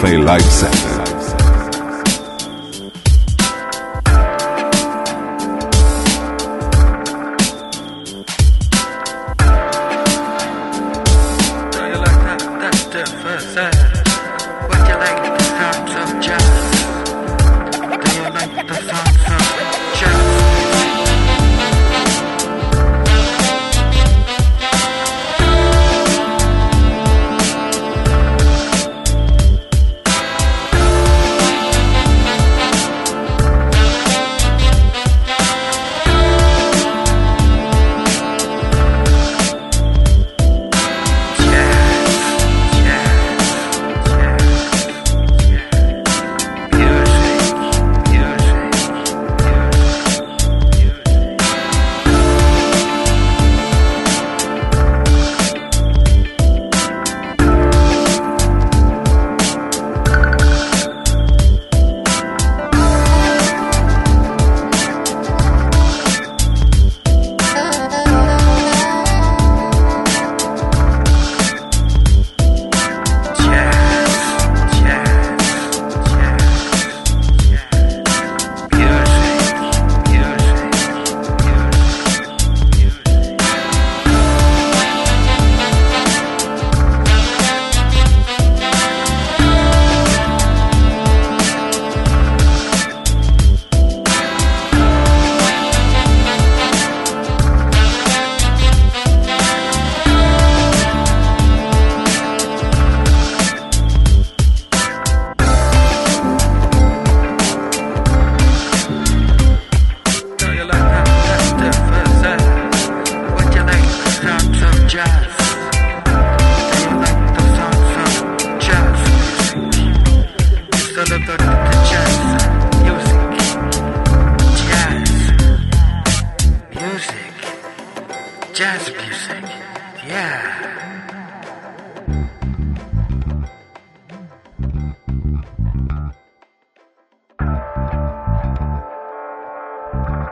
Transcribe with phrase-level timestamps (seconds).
[0.00, 0.89] Cafe Live Center.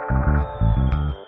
[0.07, 1.28] うん。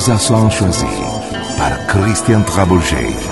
[0.00, 0.18] César
[0.50, 0.86] choisi
[1.58, 3.31] par Christian Trabouget.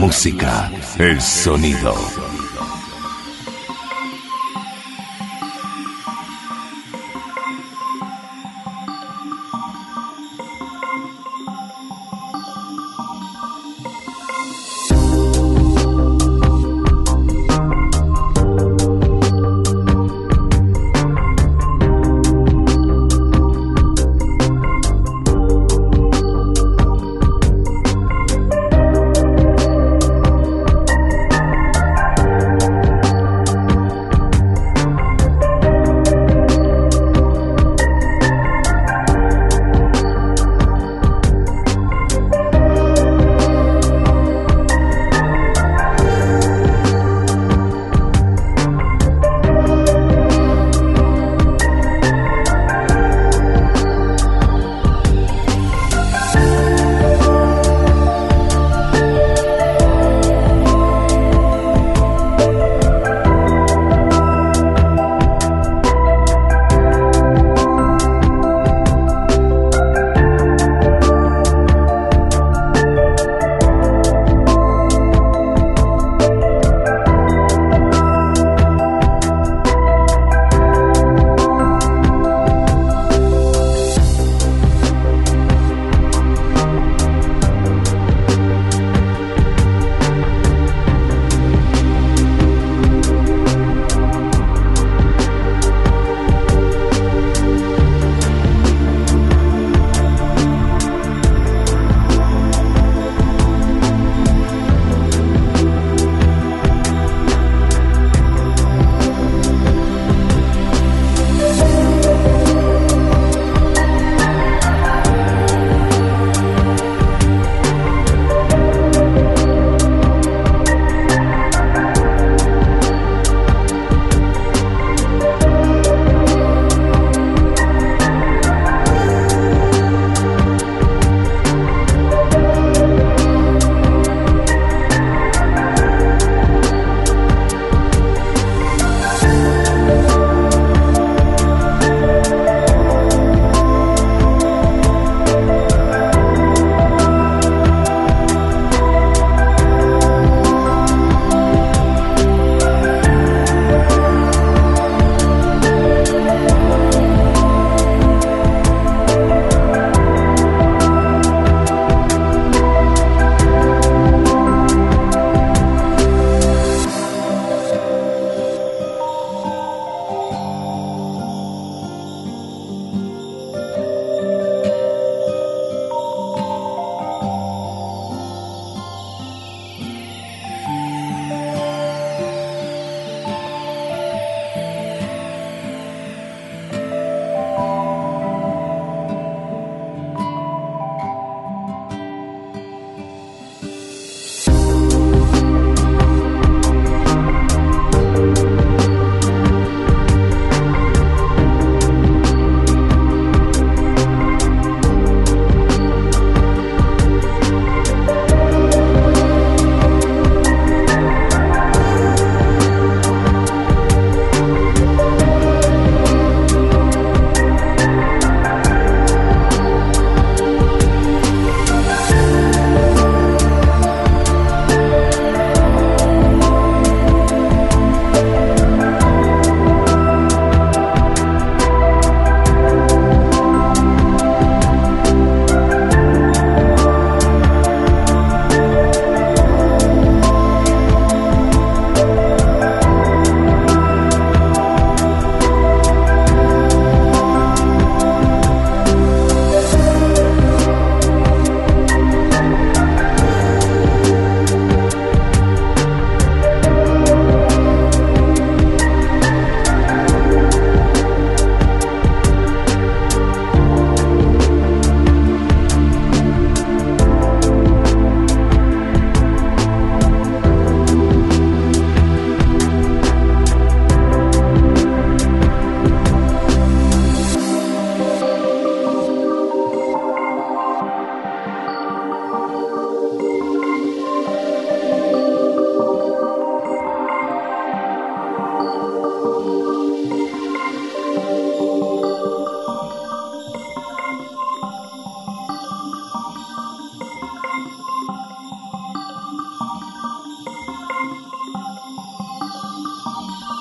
[0.00, 2.19] música, el sonido.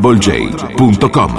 [0.00, 1.32] www.troublej.com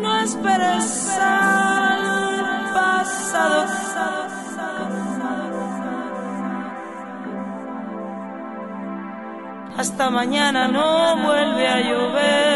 [0.00, 3.88] No esperes al pasado.
[9.78, 12.47] Hasta mañana no vuelve a llover.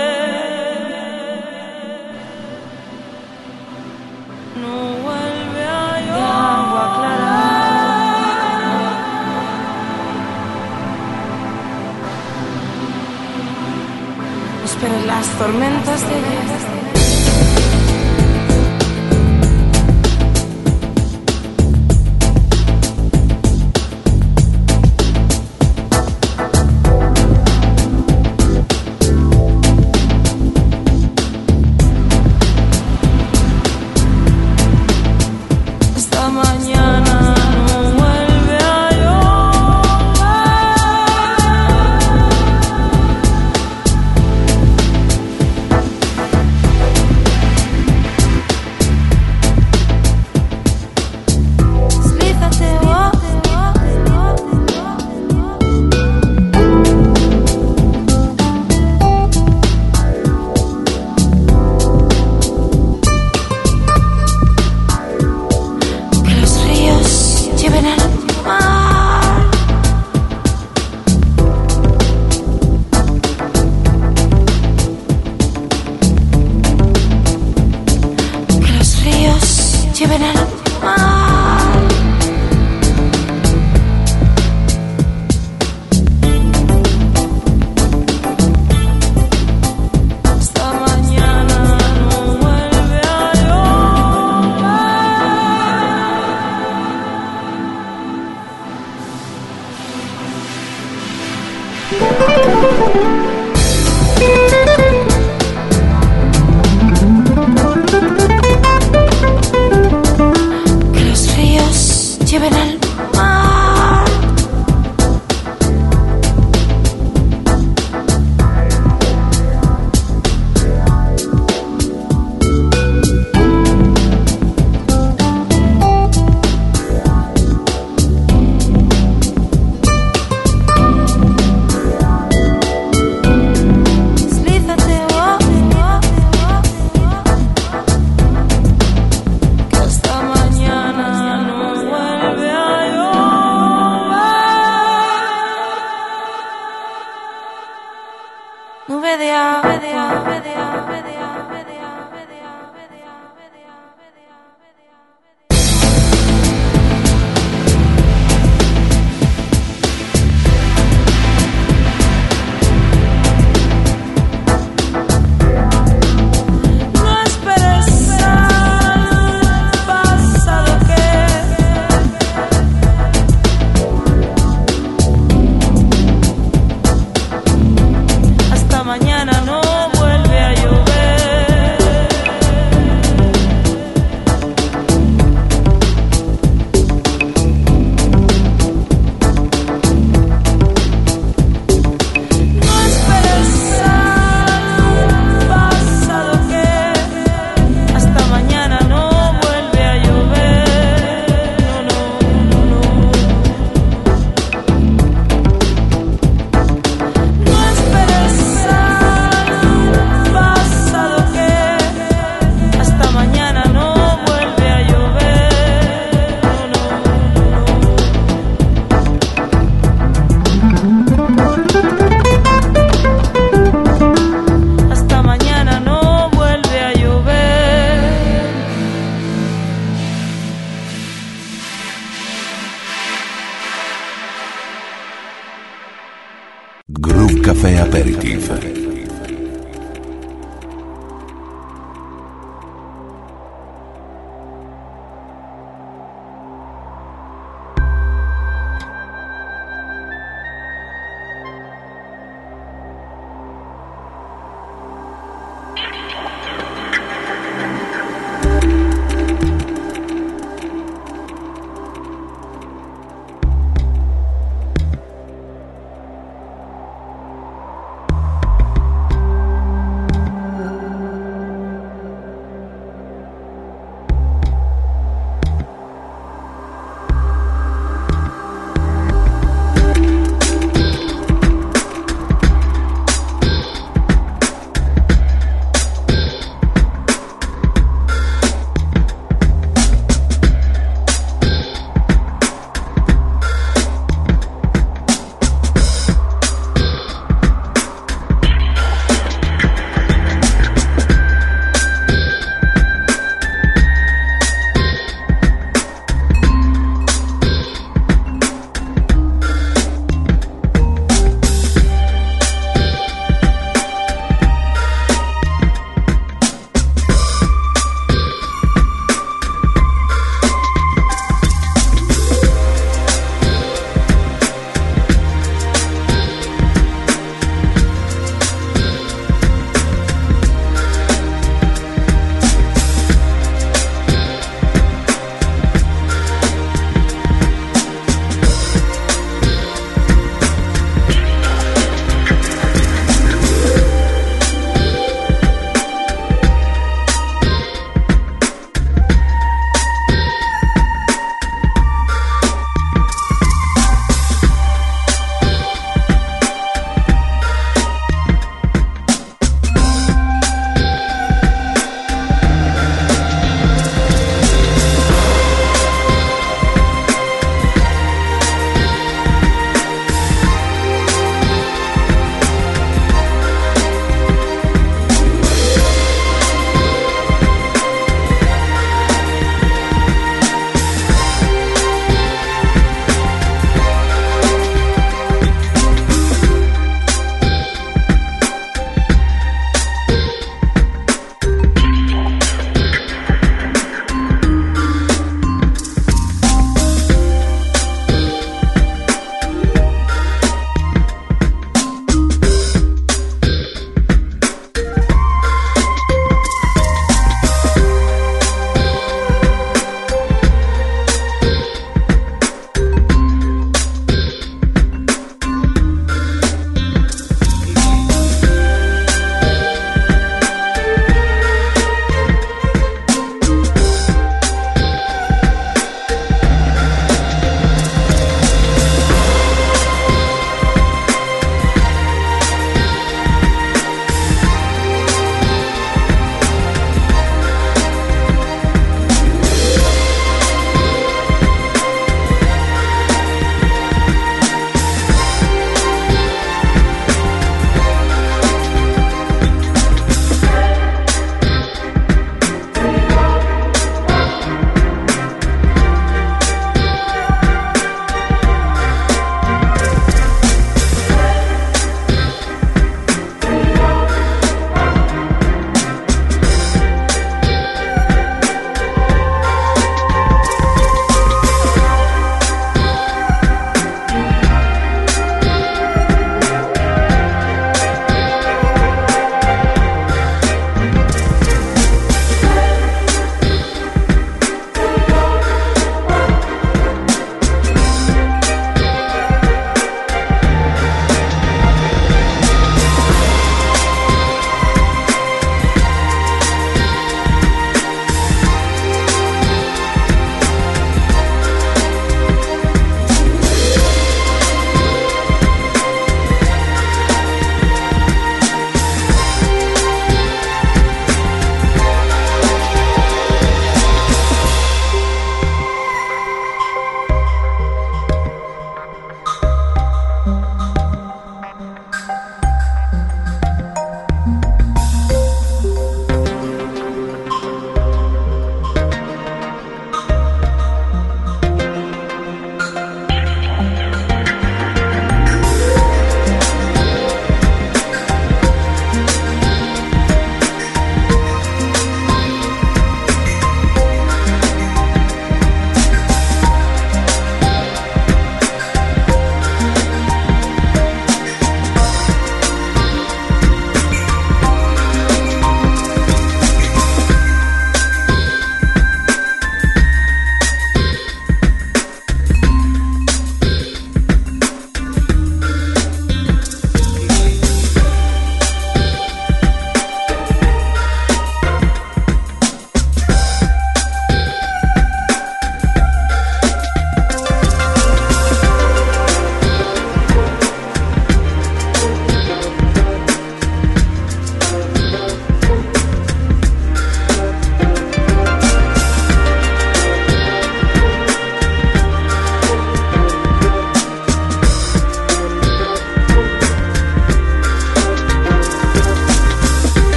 [15.23, 16.62] Las tormentas de ayer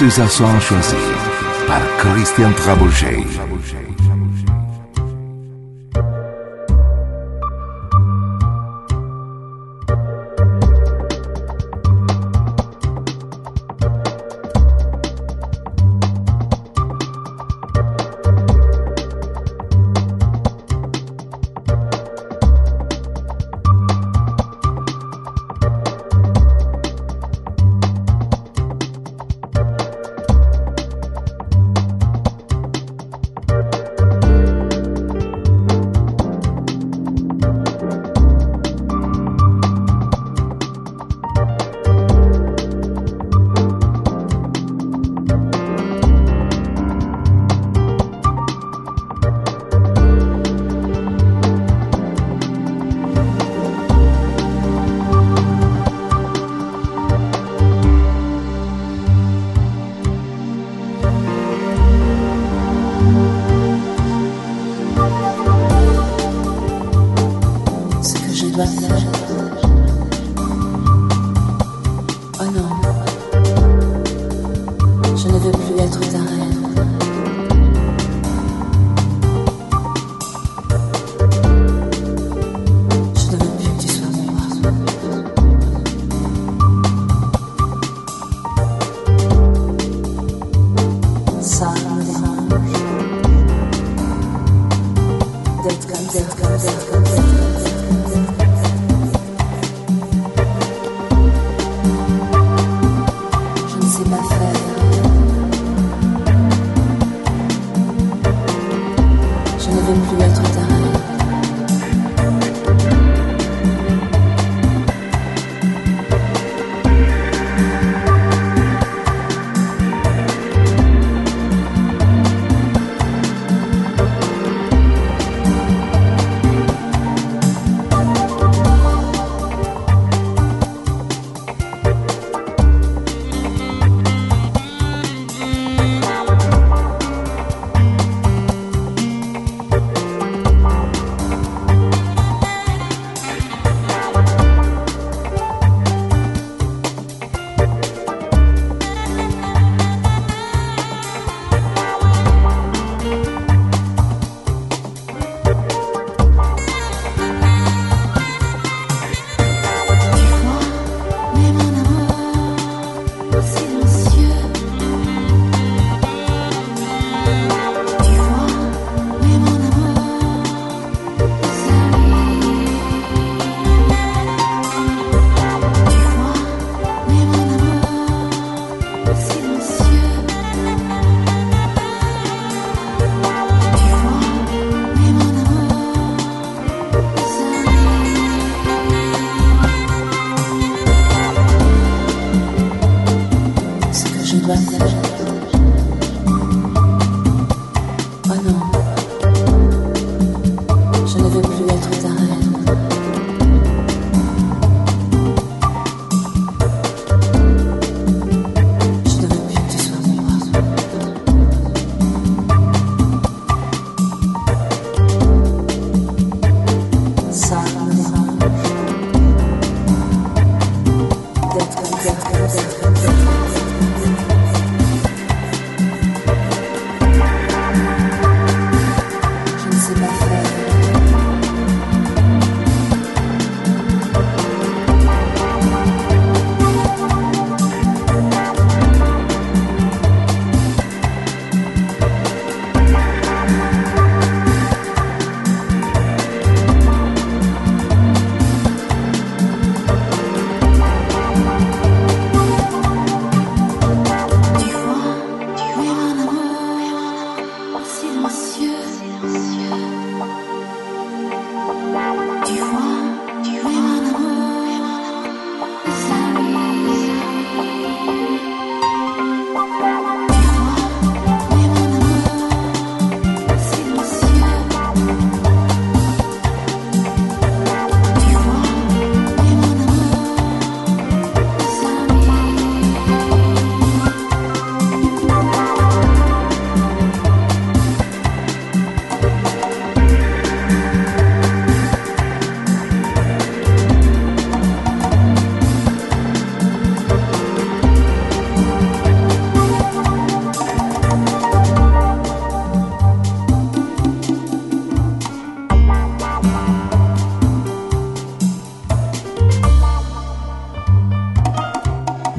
[0.00, 0.30] César
[0.60, 0.96] choisi
[1.66, 3.18] par Christian Trabouget.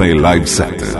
[0.00, 0.99] Cafe Live Set.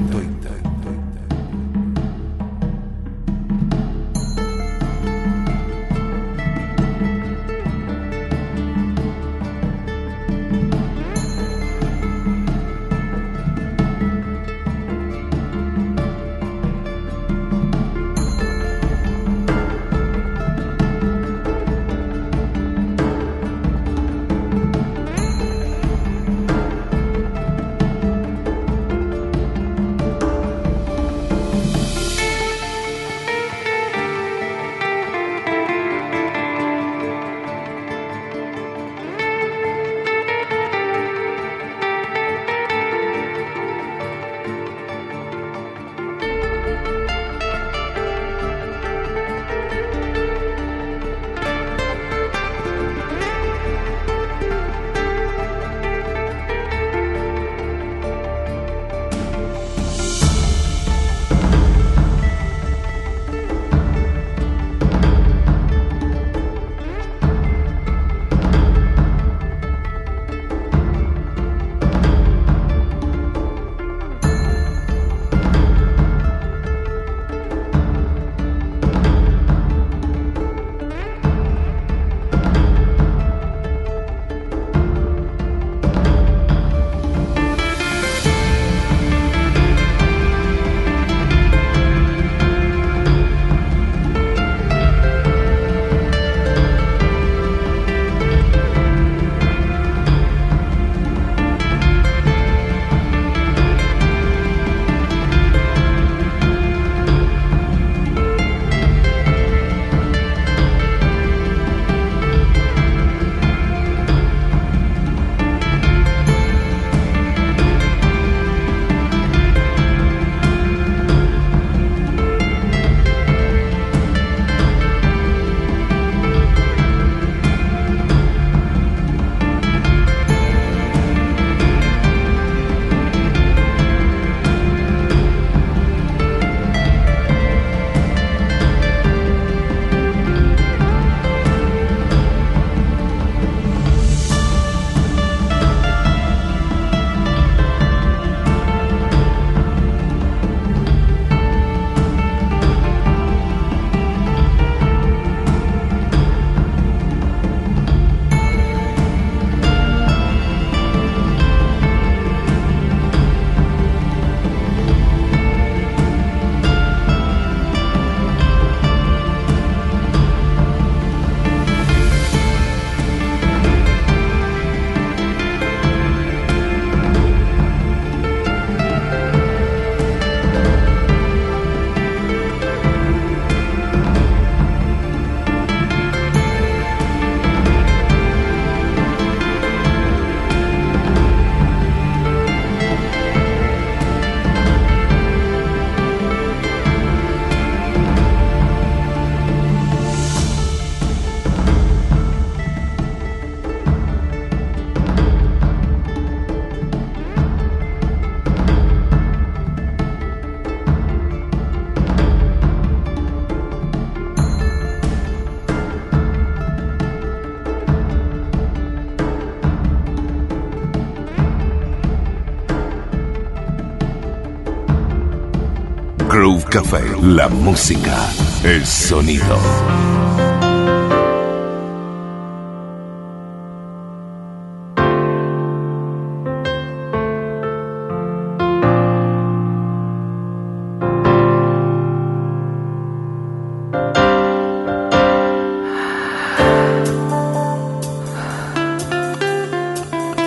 [226.71, 227.03] Café.
[227.21, 228.31] La música,
[228.63, 229.57] el sonido.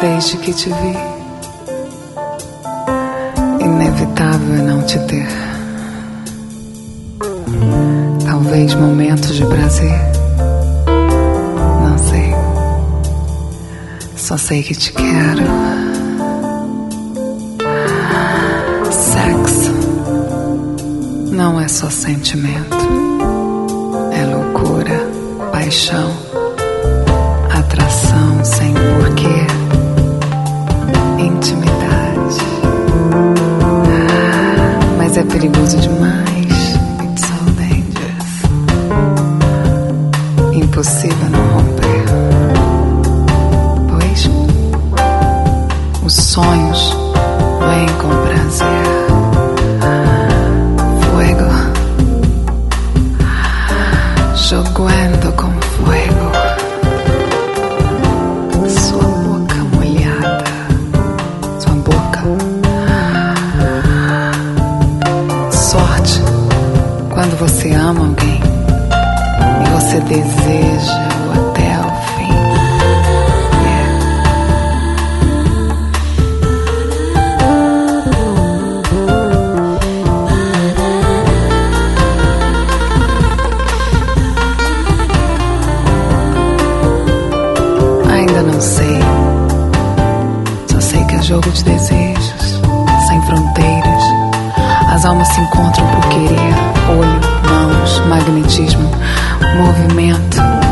[0.01, 1.14] Desde que te vi,
[9.75, 10.01] prazer,
[11.83, 12.35] não sei.
[14.17, 15.45] Só sei que te quero.
[18.91, 19.73] Sexo
[21.33, 22.77] não é só sentimento,
[24.13, 25.11] é loucura,
[25.51, 26.11] paixão,
[27.51, 29.47] atração sem porquê.
[31.19, 31.75] Intimidade,
[35.31, 36.34] Perigoso demais.
[40.75, 42.05] Impossível não romper.
[43.89, 44.29] Pois
[46.05, 46.97] os sonhos
[47.61, 48.87] vêm com prazer.
[51.13, 51.49] Fuego.
[54.35, 56.33] Jogando com fuego.
[58.69, 60.45] Sua boca molhada.
[61.61, 62.21] Sua boca.
[65.53, 66.21] Sorte
[67.11, 68.34] quando você ama alguém
[69.95, 72.35] você deseja-o até o fim.
[73.63, 73.93] Yeah.
[88.13, 88.99] Ainda não sei.
[90.73, 92.61] Só sei que é jogo de desejos,
[93.07, 94.03] sem fronteiras.
[94.93, 96.55] As almas se encontram por querer.
[96.89, 98.91] Olho, mãos, magnetismo,
[99.55, 100.64] movimento.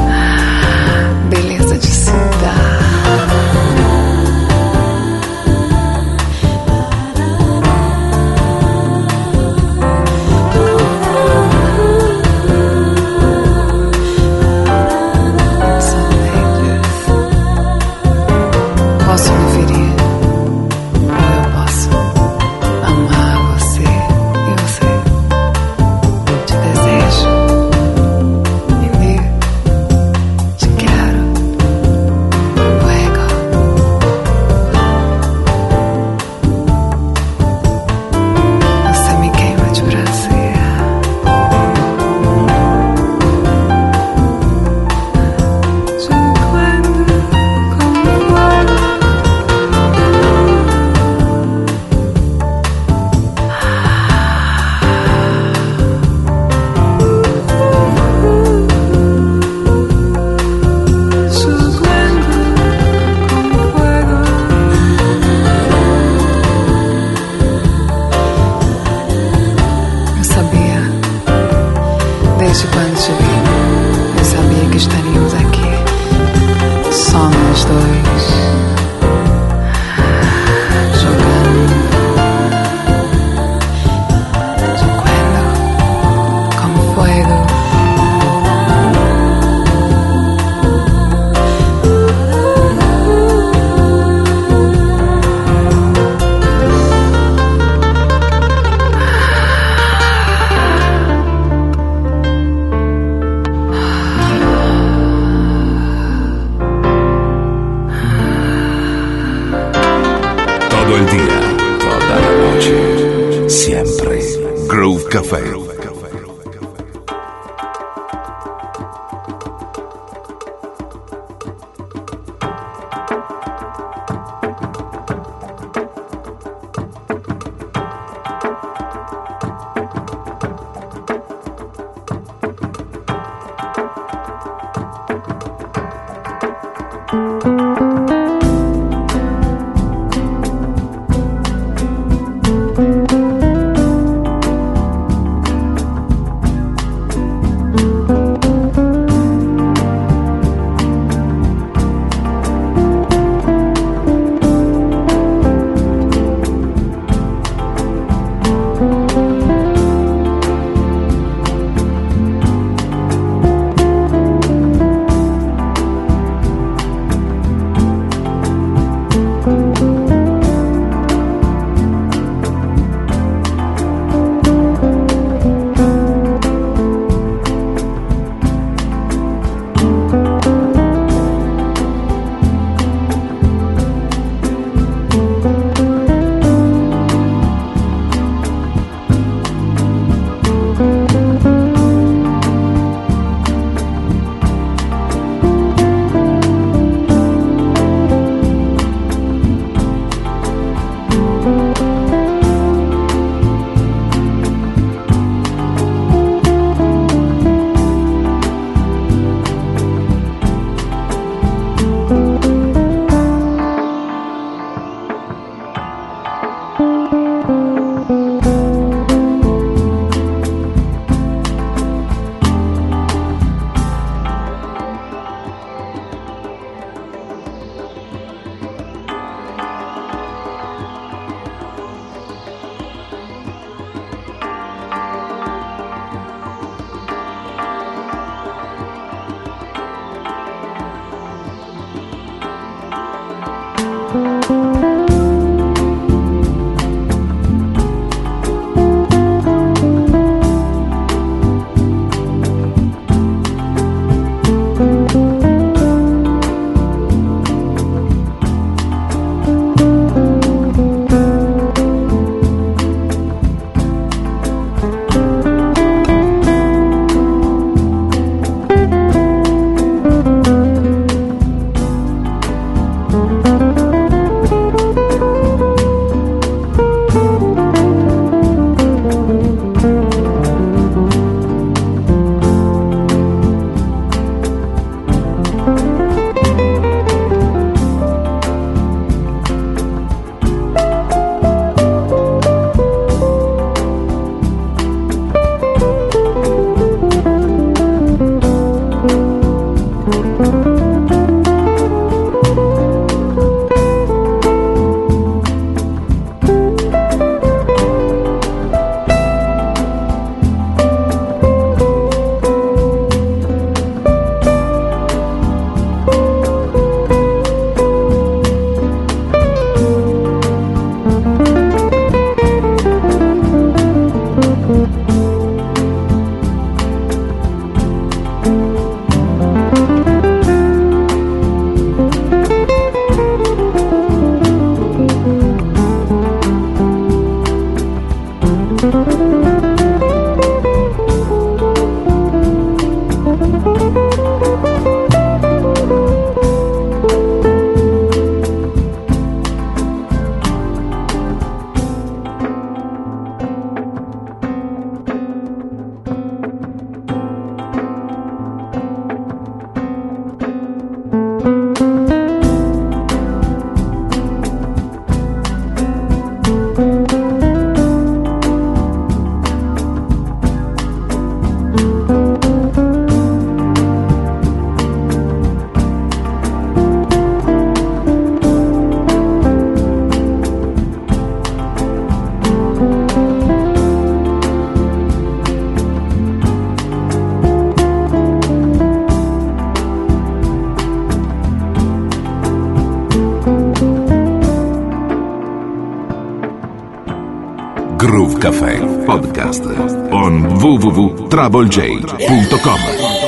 [401.43, 403.22] traveljade.com